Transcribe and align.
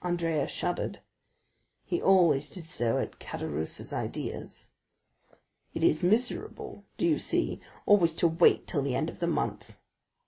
Andrea 0.00 0.46
shuddered; 0.46 1.00
he 1.84 2.00
always 2.00 2.48
did 2.48 2.66
so 2.66 2.98
at 2.98 3.18
Caderousse's 3.18 3.92
ideas. 3.92 4.68
"It 5.74 5.82
is 5.82 6.04
miserable—do 6.04 7.04
you 7.04 7.18
see?—always 7.18 8.14
to 8.14 8.28
wait 8.28 8.68
till 8.68 8.82
the 8.82 8.94
end 8.94 9.08
of 9.10 9.18
the 9.18 9.26
month." 9.26 9.74